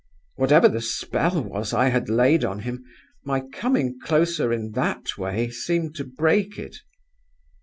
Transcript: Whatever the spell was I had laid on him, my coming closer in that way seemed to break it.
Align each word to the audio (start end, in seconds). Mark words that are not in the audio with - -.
Whatever 0.35 0.67
the 0.67 0.81
spell 0.81 1.43
was 1.43 1.75
I 1.75 1.89
had 1.89 2.09
laid 2.09 2.43
on 2.43 2.61
him, 2.61 2.83
my 3.23 3.39
coming 3.39 3.99
closer 4.01 4.51
in 4.51 4.71
that 4.71 5.15
way 5.15 5.51
seemed 5.51 5.93
to 5.97 6.03
break 6.03 6.57
it. 6.57 6.75